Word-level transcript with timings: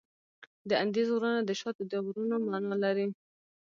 د 0.69 0.71
اندیز 0.83 1.07
غرونه 1.15 1.39
د 1.45 1.51
شاتو 1.59 1.83
د 1.91 1.93
غرونو 2.05 2.35
معنا 2.47 2.75
لري. 2.83 3.07